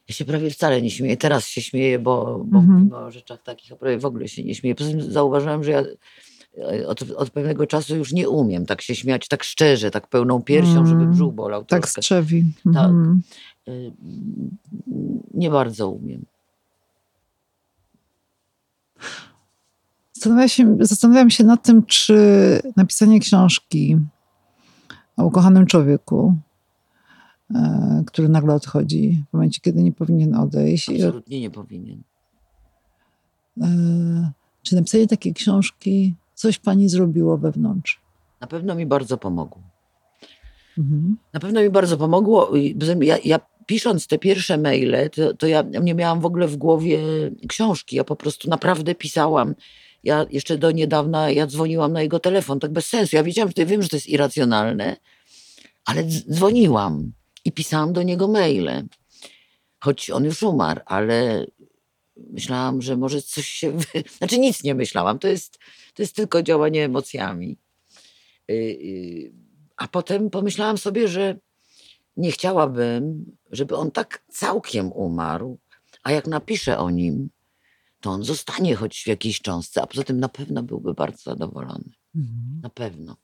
[0.08, 1.18] Ja się prawie wcale nie śmieję.
[1.18, 2.80] Teraz się śmieję, bo, bo Mhm.
[2.80, 4.76] mówimy o rzeczach takich, a prawie w ogóle się nie śmieję.
[4.76, 5.84] Poza tym zauważyłam, że ja
[6.58, 10.42] e, od, od pewnego czasu już nie umiem tak się śmiać, tak szczerze, tak pełną
[10.44, 11.12] piersią, żeby Mm.
[11.14, 12.02] brzuch bolał Tak troszkę.
[12.02, 12.46] strzewi.
[12.66, 13.22] Mhm.
[13.68, 13.92] Y,
[15.34, 16.26] Nie bardzo umiem.
[20.14, 22.16] Zastanawiam się, zastanawiam się nad tym, czy
[22.78, 23.98] napisanie książki
[25.22, 26.34] o ukochanym człowieku,
[27.56, 30.90] e, który nagle odchodzi w momencie, kiedy nie powinien odejść.
[30.90, 32.02] Absolutnie nie powinien.
[33.62, 34.32] E,
[34.64, 38.02] czy napisanie takiej książki coś pani zrobiło wewnątrz?
[38.42, 39.62] Na pewno mi bardzo pomogło.
[40.78, 41.18] Mhm.
[41.34, 42.52] Na pewno mi bardzo pomogło.
[43.02, 47.00] Ja, ja pisząc te pierwsze maile, to, to ja nie miałam w ogóle w głowie
[47.48, 47.96] książki.
[47.96, 49.56] Ja po prostu naprawdę pisałam.
[50.04, 53.16] Ja jeszcze do niedawna ja dzwoniłam na jego telefon, tak bez sensu.
[53.16, 54.98] Ja wiedziałam, że to, wiem, że to jest irracjonalne,
[55.86, 57.12] ale dz- dzwoniłam
[57.46, 58.88] i pisałam do niego maile.
[59.80, 61.46] Choć on już umarł, ale
[62.18, 63.72] myślałam, że może coś się.
[63.72, 63.86] Wy...
[64.18, 65.20] Znaczy nic nie myślałam.
[65.20, 65.60] To jest,
[65.94, 67.58] to jest tylko działanie emocjami.
[68.52, 69.34] Y, y,
[69.78, 71.40] A potem pomyślałam sobie, że
[72.18, 75.60] nie chciałabym, żeby on tak całkiem umarł,
[76.04, 77.30] a jak napiszę o nim,
[78.00, 81.92] to on zostanie choć w jakiejś cząstce, a poza tym na pewno byłby bardzo zadowolony.
[82.16, 82.62] Mhm.
[82.64, 83.18] Na pewno.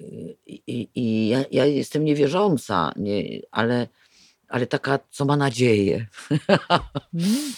[0.00, 3.86] I, i, i ja, ja jestem niewierząca, nie, ale,
[4.48, 6.06] ale taka, co ma nadzieję.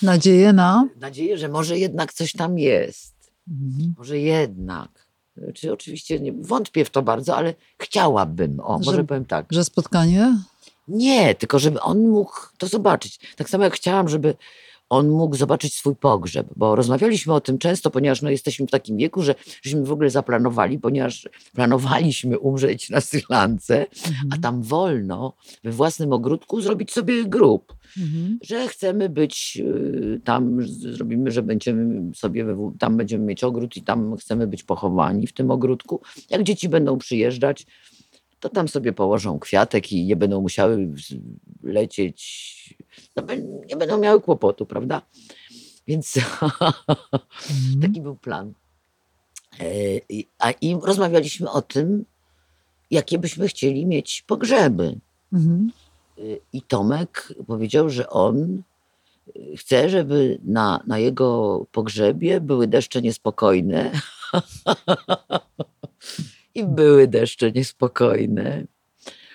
[0.02, 0.88] Nadzieję na.
[1.00, 3.14] Nadzieję, że może jednak coś tam jest.
[3.48, 3.94] Mhm.
[3.98, 5.06] Może jednak.
[5.54, 8.60] Czy oczywiście nie, wątpię w to bardzo, ale chciałabym.
[8.60, 9.46] O, może Że- powiem tak.
[9.50, 10.36] Że spotkanie?
[10.88, 13.20] Nie, tylko żeby on mógł to zobaczyć.
[13.36, 14.34] Tak samo jak chciałam, żeby
[14.90, 18.96] on mógł zobaczyć swój pogrzeb, bo rozmawialiśmy o tym często, ponieważ no, jesteśmy w takim
[18.96, 23.86] wieku, że żeśmy w ogóle zaplanowali, ponieważ planowaliśmy umrzeć na Sri Lance,
[24.30, 28.38] a tam wolno we własnym ogródku zrobić sobie grób Mhm.
[28.42, 32.46] że chcemy być y, tam, zrobimy, że będziemy sobie,
[32.78, 36.00] tam będziemy mieć ogród i tam chcemy być pochowani w tym ogródku.
[36.30, 37.66] Jak dzieci będą przyjeżdżać,
[38.40, 40.94] to tam sobie położą kwiatek i nie będą musiały
[41.62, 42.74] lecieć,
[43.16, 43.22] no,
[43.68, 45.02] nie będą miały kłopotu, prawda?
[45.86, 46.14] Więc
[47.50, 47.80] Mhm.
[47.82, 48.52] taki był plan.
[49.60, 49.64] E,
[50.38, 52.04] A i rozmawialiśmy o tym,
[52.90, 55.00] jakie byśmy chcieli mieć pogrzeby.
[56.18, 58.62] Y, I Tomek powiedział, że on
[59.36, 63.92] y, chce, żeby na, na jego pogrzebie były deszcze niespokojne.
[66.54, 68.66] I były deszcze niespokojne.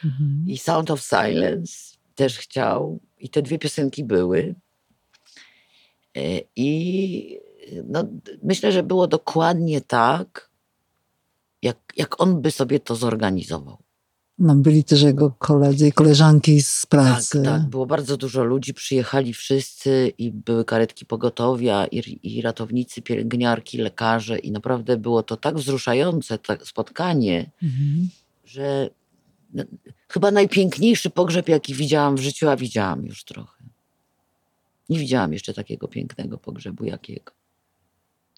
[0.06, 0.46] Mhm.
[0.48, 3.00] I Sound of Silence też chciał.
[3.20, 4.56] I te dwie piosenki były.
[6.18, 7.40] E, I
[7.86, 8.08] no,
[8.44, 10.50] myślę, że było dokładnie tak,
[11.62, 13.85] jak, jak on by sobie to zorganizował.
[14.40, 17.44] No, byli też jego koledzy i koleżanki z pracy.
[17.44, 17.70] Tak, tak.
[17.70, 24.40] Było bardzo dużo ludzi, przyjechali wszyscy i były karetki pogotowia i, i ratownicy, pielęgniarki, lekarze
[24.40, 28.10] i naprawdę było to tak wzruszające tak spotkanie, Mhm.
[28.46, 28.90] że
[29.54, 29.64] no,
[30.10, 33.64] chyba najpiękniejszy pogrzeb, jaki widziałam w życiu, a widziałam już trochę.
[34.90, 37.32] Nie widziałam jeszcze takiego pięknego pogrzebu jakiego.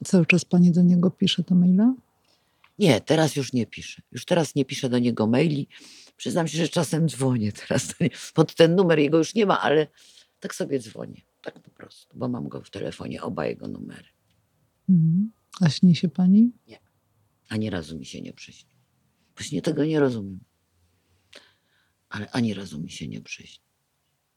[0.05, 1.93] Cały czas pani do niego pisze to maila?
[2.79, 4.01] Nie, teraz już nie piszę.
[4.11, 5.67] Już teraz nie piszę do niego maili.
[6.17, 7.99] Przyznam się, że czasem dzwonię teraz.
[7.99, 9.87] nie- Pod ten numer jego już nie ma, ale
[10.39, 11.21] tak sobie dzwonię.
[11.41, 14.05] Tak po prostu, bo mam go w telefonie, oba jego numery.
[14.89, 15.31] Mhm.
[15.61, 16.51] A śni się pani?
[17.49, 18.69] Ani razu mi się nie przyśni.
[19.35, 20.39] Właśnie tego nie rozumiem.
[22.09, 23.65] Ale ani razu mi się nie przyśni.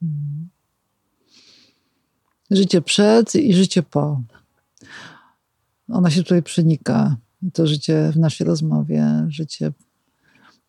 [0.03, 0.49] Mhm.
[2.51, 4.23] Życie przed i życie po.
[5.89, 7.17] Ona się tutaj przenika.
[7.53, 9.73] To życie w naszej rozmowie, życie,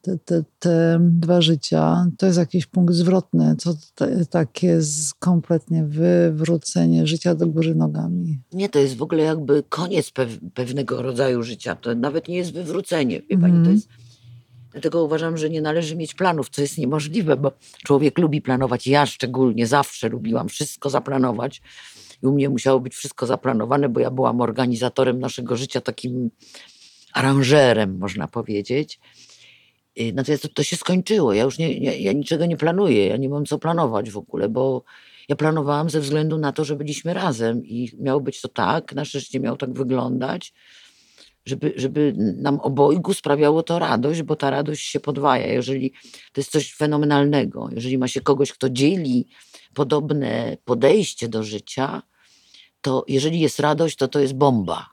[0.01, 4.79] te, te, te dwa życia, to jest jakiś punkt zwrotny, to te, takie
[5.19, 8.39] kompletnie wywrócenie życia do góry nogami.
[8.53, 11.75] Nie, to jest w ogóle jakby koniec pew pewnego rodzaju życia.
[11.75, 13.21] To nawet nie jest wywrócenie.
[13.21, 13.51] Wie Mhm.
[13.53, 13.87] pani, to jest...
[14.71, 17.51] Dlatego uważam, że nie należy mieć planów, co jest niemożliwe, bo
[17.85, 18.87] człowiek lubi planować.
[18.87, 21.61] Ja szczególnie zawsze lubiłam wszystko zaplanować.
[22.23, 26.31] I u mnie musiało być wszystko zaplanowane, bo ja byłam organizatorem naszego życia, takim
[27.13, 28.99] aranżerem, można powiedzieć.
[29.99, 31.33] Y, Natomiast to, to się skończyło.
[31.33, 33.07] Ja już nie, nie, ja niczego nie planuję.
[33.07, 34.83] Ja nie mam co planować w ogóle, bo
[35.29, 39.19] ja planowałam ze względu na to, że byliśmy razem i miało być to tak, nasze
[39.19, 40.53] życie miało tak wyglądać,
[41.45, 45.47] żeby, żeby nam obojgu sprawiało to radość, bo ta radość się podwaja.
[45.47, 45.91] Jeżeli
[46.33, 49.27] to jest coś fenomenalnego, jeżeli ma się kogoś, kto dzieli
[49.73, 52.01] podobne podejście do życia,
[52.81, 54.89] to jeżeli jest radość, to to jest bomba.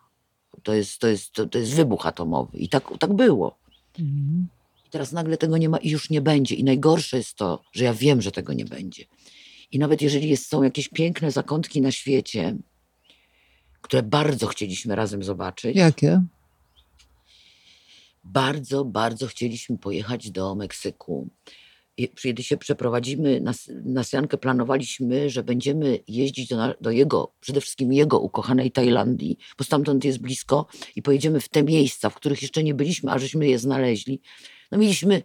[0.63, 2.59] To jest, to jest, to, to jest wybuch atomowy.
[2.59, 3.59] I tak, tak było.
[3.99, 4.49] Mhm.
[4.87, 6.55] I teraz nagle tego nie ma i już nie będzie.
[6.55, 9.05] I najgorsze jest to, że ja wiem, że tego nie będzie.
[9.73, 12.57] I nawet jeżeli jest, są jakieś piękne zakątki na świecie,
[13.81, 16.23] które bardzo chcieliśmy razem zobaczyć, Jakie?
[18.25, 21.29] bardzo, bardzo chcieliśmy pojechać do Meksyku.
[22.07, 23.53] Kiedy się przeprowadzimy na,
[23.85, 29.65] na Sjankę, planowaliśmy, że będziemy jeździć do, do jego, przede wszystkim jego ukochanej Tajlandii, bo
[29.65, 33.49] stamtąd jest blisko i pojedziemy w te miejsca, w których jeszcze nie byliśmy, a żeśmy
[33.49, 34.21] je znaleźli.
[34.73, 35.23] No mieliśmy,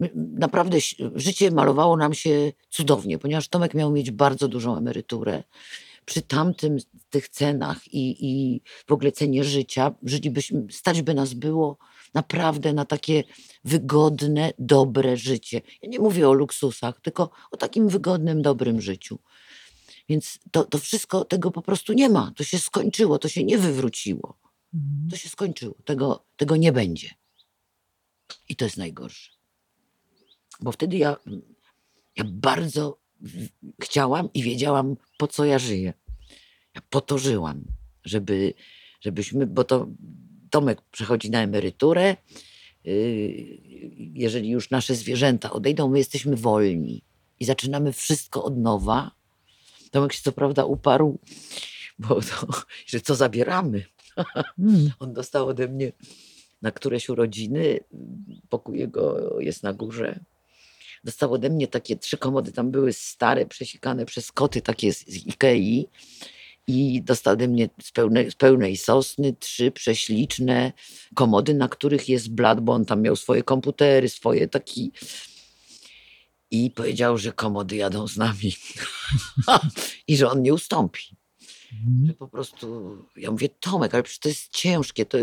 [0.00, 0.78] my- naprawdę
[1.14, 5.42] życie malowało nam się cudownie, ponieważ Tomek miał mieć bardzo dużą emeryturę.
[6.04, 6.76] Przy tamtym,
[7.10, 11.78] tych cenach i, i w ogóle cenie życia, żylibyśmy, stać by nas było
[12.16, 13.24] naprawdę na takie
[13.64, 15.60] wygodne, dobre życie.
[15.82, 19.18] Ja nie mówię o luksusach, tylko o takim wygodnym, dobrym życiu.
[20.08, 22.32] Więc to, to wszystko, tego po prostu nie ma.
[22.36, 24.38] To się skończyło, to się nie wywróciło.
[24.74, 25.10] Mhm.
[25.10, 25.74] To się skończyło.
[25.84, 27.10] Tego, tego nie będzie.
[28.48, 29.30] I to jest najgorsze.
[30.60, 31.16] Bo wtedy ja,
[32.16, 32.98] ja bardzo
[33.82, 35.92] chciałam i wiedziałam, po co ja żyję.
[36.74, 37.64] Ja po to żyłam,
[38.04, 38.54] żeby,
[39.00, 39.86] żebyśmy, bo to
[40.50, 42.16] Tomek przechodzi na emeryturę.
[42.84, 42.92] yy,
[44.14, 47.02] Jeżeli już nasze zwierzęta odejdą, my jesteśmy wolni
[47.40, 49.10] i zaczynamy wszystko od nowa.
[49.90, 51.18] Tomek się co prawda uparł,
[51.98, 52.46] bo to,
[52.86, 53.84] że co zabieramy.
[54.58, 54.90] Mm.
[55.00, 55.92] On dostał ode mnie
[56.62, 57.80] na któreś urodziny,
[58.48, 60.20] pokój jego jest na górze.
[61.04, 65.88] Dostał ode mnie takie trzy komody, tam były stare, przesikane przez koty, takie z Ikei.
[66.66, 70.72] I dostał ode mnie z pełnej, z pełnej sosny trzy prześliczne
[71.14, 74.92] komody, na których jest blat, bo on tam miał swoje komputery, swoje taki.
[76.50, 78.52] I powiedział, że komody jadą z nami.
[80.08, 81.16] I że on nie ustąpi
[81.72, 82.06] Mhm.
[82.06, 85.18] że po prostu, ja mówię, Tomek, ale przecież to jest ciężkie, to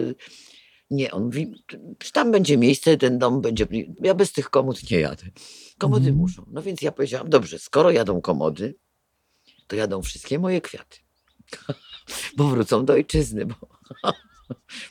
[0.92, 1.52] nie, on mówi,
[1.98, 3.68] "Przecież tam będzie miejsce, ten dom będzie,
[4.02, 5.24] ja bez tych komód nie jadę.
[5.78, 6.16] Komody Mhm.
[6.18, 6.46] muszą.
[6.52, 8.76] No więc ja powiedziałam, dobrze, skoro jadą komody,
[9.68, 10.98] to jadą wszystkie moje kwiaty,
[12.38, 13.56] bo wrócą do ojczyzny, bo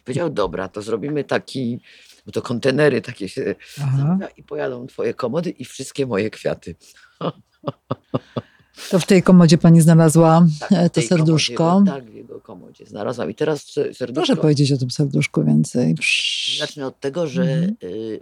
[0.04, 1.80] powiedział, dobra, to zrobimy taki,
[2.26, 3.54] bo to kontenery takie się
[4.36, 6.74] i pojadą twoje komody i wszystkie moje kwiaty.
[8.90, 11.82] To w tej komodzie pani znalazła Tak, e, to tej komodzie, serduszko.
[11.86, 13.30] tak, w jego komodzie znalazłam.
[13.30, 14.26] I teraz se- serduszko...
[14.26, 15.94] Proszę powiedzieć o tym serduszku więcej.
[16.58, 17.74] Zacznę od tego, że Mhm.
[17.82, 18.20] y,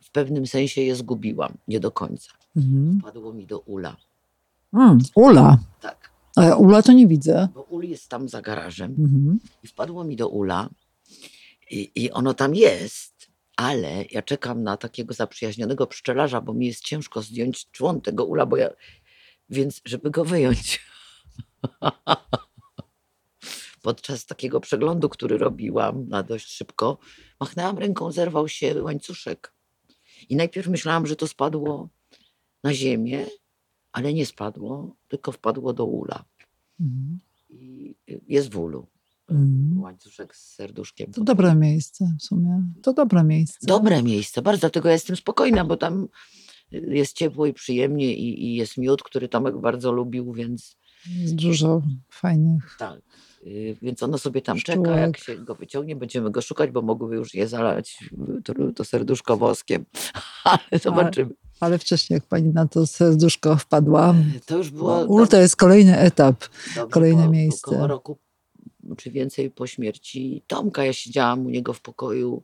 [0.00, 1.52] w pewnym sensie je zgubiłam.
[1.68, 2.30] Nie do końca.
[2.56, 3.00] Mhm.
[3.04, 3.96] Padło mi do Ula.
[4.74, 5.58] Mm, Ula.
[5.80, 6.10] Tak.
[6.36, 7.48] A ja Ula to nie widzę.
[7.54, 8.96] Bo Ul jest tam za garażem.
[8.98, 9.40] Mhm.
[9.62, 10.68] I wpadło mi do Ula.
[11.70, 13.12] I, I ono tam jest.
[13.56, 18.46] Ale ja czekam na takiego zaprzyjaźnionego pszczelarza, bo mi jest ciężko zdjąć człon tego ula,
[18.46, 18.70] bo ja,
[19.50, 20.80] więc żeby go wyjąć.
[23.82, 26.98] Podczas takiego przeglądu, który robiłam na dość szybko,
[27.40, 29.52] machnęłam ręką, zerwał się łańcuszek.
[30.28, 31.88] I najpierw myślałam, że to spadło
[32.64, 33.26] na ziemię,
[33.92, 36.24] ale nie spadło, tylko wpadło do ula.
[36.80, 37.18] Mhm.
[37.50, 37.94] I
[38.28, 38.86] jest w ulu.
[39.30, 39.80] Mhm.
[39.82, 41.12] Łańcuszek z serduszkiem.
[41.12, 42.62] To dobre miejsce w sumie.
[42.82, 43.58] To dobre miejsce.
[43.66, 44.60] Dobre miejsce, bardzo.
[44.60, 46.08] Dlatego ja jestem spokojna, bo tam
[46.70, 50.76] jest ciepło i przyjemnie i, i jest miód, który Tomek bardzo lubił, więc
[51.16, 52.76] Jest dużo fajnych.
[52.78, 53.00] tak.
[53.46, 57.16] Y, Więc ono sobie tam czeka, jak się go wyciągnie, będziemy go szukać, bo mogłyby
[57.16, 57.98] już je zalać
[58.38, 59.84] y, to, to serduszko woskiem.
[60.44, 61.30] Ale zobaczymy.
[61.62, 64.14] Ale wcześniej, jak pani na to serduszko wpadła,
[64.46, 66.44] To już było ul to jest kolejny etap.
[66.76, 67.70] dobrze, kolejne po, miejsce.
[67.70, 68.18] Około roku
[68.96, 70.84] czy więcej po śmierci Tomka.
[70.84, 72.42] Ja siedziałam u niego w pokoju,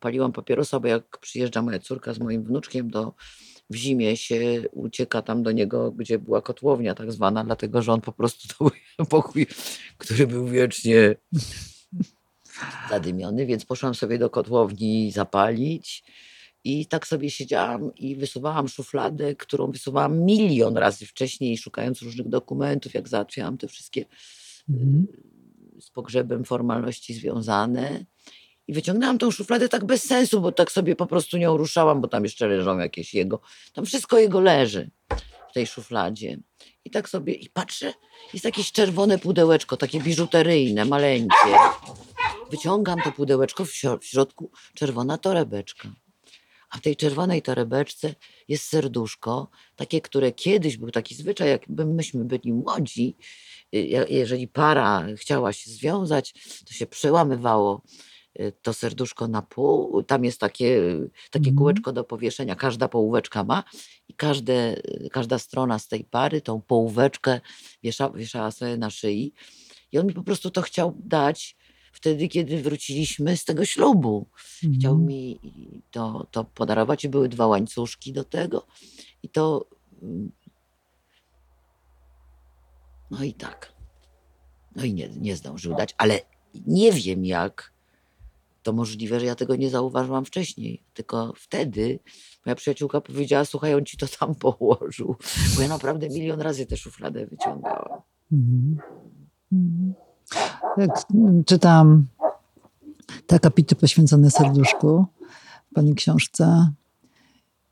[0.00, 3.14] paliłam papierosa, bo jak przyjeżdża moja córka z moim wnuczkiem, to
[3.70, 8.00] w zimie się ucieka tam do niego, gdzie była kotłownia tak zwana, dlatego że on
[8.00, 8.64] po prostu to
[8.96, 9.46] był pokój,
[9.98, 11.14] który był wiecznie
[12.90, 16.04] zadymiony, więc poszłam sobie do kotłowni zapalić
[16.64, 22.94] i tak sobie siedziałam i wysuwałam szufladę, którą wysuwałam milion razy wcześniej, szukając różnych dokumentów,
[22.94, 24.04] jak załatwiałam te wszystkie
[24.70, 25.06] Mhm.
[25.80, 28.04] z pogrzebem formalności związane.
[28.66, 32.08] I wyciągnęłam tą szufladę tak bez sensu, bo tak sobie po prostu nią ruszałam, bo
[32.08, 33.40] tam jeszcze leżą jakieś jego.
[33.72, 34.90] Tam wszystko jego leży
[35.50, 36.38] w tej szufladzie.
[36.84, 37.92] I tak sobie, i patrzę,
[38.32, 41.54] jest jakieś czerwone pudełeczko, takie biżuteryjne, maleńkie.
[42.50, 43.64] Wyciągam to pudełeczko,
[44.00, 45.88] w środku czerwona torebeczka.
[46.70, 48.14] A w tej czerwonej torebeczce
[48.48, 53.16] jest serduszko, takie, które kiedyś był taki zwyczaj, jakby myśmy byli młodzi,
[53.74, 56.32] y, je- jeżeli para chciała się związać,
[56.66, 57.82] to się przełamywało
[58.40, 60.02] y, to serduszko na pół.
[60.02, 61.56] Tam jest takie, y, takie Mhm.
[61.56, 63.64] kółeczko do powieszenia, każda połóweczka ma
[64.08, 67.40] i każde, każda strona z tej pary tą połóweczkę
[67.82, 69.32] wiesza, wieszała sobie na szyi.
[69.92, 71.56] I on mi po prostu to chciał dać
[71.92, 74.26] wtedy, kiedy wróciliśmy z tego ślubu.
[74.78, 75.06] Chciał Mhm.
[75.06, 75.40] mi
[75.90, 78.66] to, to podarować i były dwa łańcuszki do tego.
[79.22, 79.66] I to.
[80.02, 80.32] mm,
[83.10, 83.72] No i tak.
[84.76, 86.20] No i nie, nie zdążył dać, ale
[86.66, 87.72] nie wiem jak
[88.62, 90.82] to możliwe, że ja tego nie zauważyłam wcześniej.
[90.94, 91.98] Tylko wtedy
[92.46, 95.16] moja przyjaciółka powiedziała: Słuchaj, on ci to tam położył.
[95.56, 98.02] Bo ja naprawdę milion razy tę szufladę wyciągałam.
[98.32, 98.78] Mhm.
[99.52, 99.94] Mhm.
[100.76, 100.90] Jak
[101.46, 102.06] czytam
[103.26, 105.06] te akapity poświęcone serduszku
[105.70, 106.72] w pani książce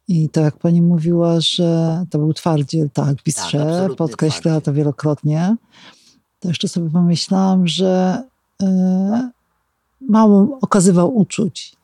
[0.08, 5.56] i to jak pani mówiła, że to był twardziel, tak, pistrze, absolutny podkreślała to wielokrotnie,
[6.40, 8.22] to jeszcze sobie pomyślałam, że
[8.62, 9.30] e,
[10.00, 11.76] mało okazywał uczuć.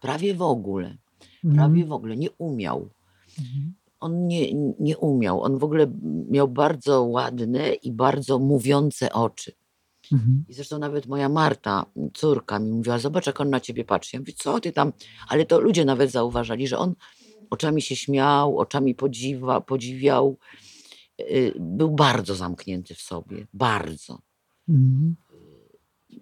[0.00, 0.96] Prawie w ogóle.
[1.44, 1.54] Mhm.
[1.54, 2.88] Prawie w ogóle nie umiał.
[4.00, 5.42] On nie, nie umiał.
[5.42, 5.86] On w ogóle
[6.30, 9.52] miał bardzo ładne i bardzo mówiące oczy.
[10.12, 10.44] Mhm.
[10.48, 14.16] I zresztą nawet moja Marta, córka, mi mówiła: Zobacz, jak on na ciebie patrzy.
[14.16, 14.92] Ja mówię: Co ty tam?
[15.28, 16.94] Ale to ludzie nawet zauważali, że on
[17.50, 20.36] oczami się śmiał, oczami podziwa, podziwiał.
[21.20, 23.46] Y, Był bardzo zamknięty w sobie.
[23.54, 24.18] Bardzo.
[24.68, 25.16] Mhm.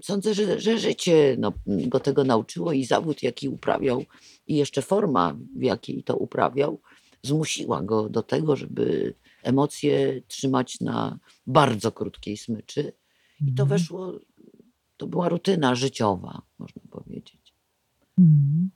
[0.02, 4.04] Sądzę, że, że życie no, go tego nauczyło i zawód, jaki uprawiał,
[4.46, 6.80] i jeszcze forma, w jakiej to uprawiał,
[7.22, 12.92] zmusiła go do tego, żeby emocje trzymać na bardzo krótkiej smyczy.
[13.40, 13.68] I to Mhm.
[13.68, 14.12] weszło,
[14.96, 17.54] to była rutyna życiowa, można powiedzieć.
[18.18, 18.70] Mhm.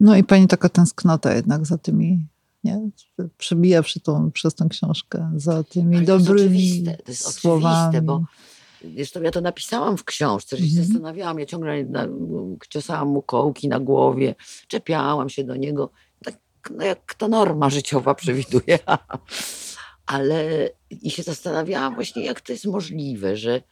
[0.00, 2.26] No i pani taka tęsknota jednak za tymi,
[2.64, 2.90] nie?
[3.38, 8.00] Przebija przy tą, przez tą książkę, za tymi Ale dobrymi oczywiste, to jest oczywiste, słowami.
[8.00, 8.24] bo
[8.96, 10.86] Zresztą ja to napisałam w książce, że się Mhm.
[10.86, 11.38] zastanawiałam.
[11.38, 12.06] Ja ciągle na,
[12.68, 14.34] ciosałam mu kołki na głowie,
[14.68, 15.90] czepiałam się do niego,
[16.24, 16.38] tak
[16.76, 18.78] no jak to norma życiowa przewiduje.
[20.06, 23.62] Ale i się zastanawiałam właśnie, jak to jest możliwe, że,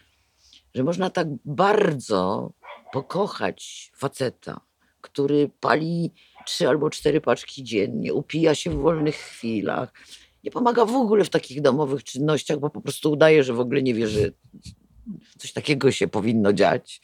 [0.78, 2.52] że można tak bardzo
[2.92, 4.60] pokochać faceta,
[5.00, 6.12] który pali
[6.46, 9.92] trzy albo cztery paczki dziennie, upija się w wolnych chwilach,
[10.44, 13.82] nie pomaga w ogóle w takich domowych czynnościach, bo po prostu udaje, że w ogóle
[13.82, 14.20] nie wie, że
[15.38, 17.00] coś takiego się powinno dziać.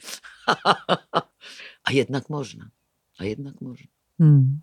[1.85, 2.71] A jednak można.
[3.19, 3.87] A jednak można.
[4.19, 4.61] Hmm.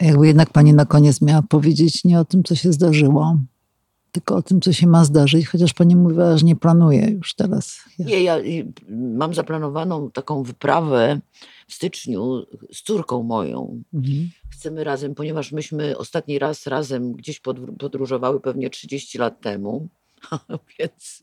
[0.00, 3.38] Jakby jednak pani na koniec miała powiedzieć nie o tym, co się zdarzyło,
[4.12, 7.78] tylko o tym, co się ma zdarzyć, chociaż pani mówiła, że nie planuje już teraz.
[7.98, 8.36] Ja- Nie, ja
[8.90, 11.20] mam zaplanowaną taką wyprawę
[11.68, 13.82] w styczniu z córką moją.
[13.94, 14.30] Mhm.
[14.50, 19.88] Chcemy razem, ponieważ myśmy ostatni raz razem gdzieś podr- podróżowały pewnie 30 lat temu,
[20.78, 21.22] więc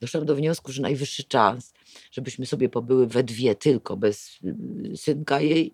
[0.00, 1.72] doszłam do wniosku, że najwyższy czas,
[2.12, 5.72] żebyśmy sobie pobyły we dwie tylko, bez y, synka jej.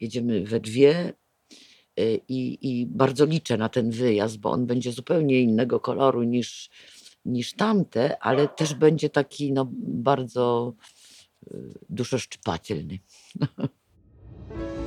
[0.00, 1.12] Jedziemy we dwie
[2.28, 6.70] i, i bardzo liczę na ten wyjazd, bo on będzie zupełnie innego koloru niż,
[7.24, 10.74] niż tamte, ale też będzie taki no, bardzo
[11.52, 12.98] y, duszoszczypatelny.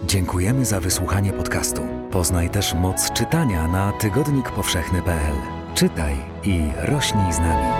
[0.08, 1.82] Dziękujemy za wysłuchanie podcastu.
[2.12, 5.36] Poznaj też moc czytania na tygodnikpowszechny.pl.
[5.76, 7.74] Czytaj i rośnij z nami.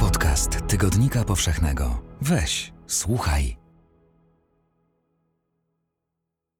[0.00, 2.02] Podcast Tygodnika Powszechnego.
[2.20, 3.63] Weź, słuchaj.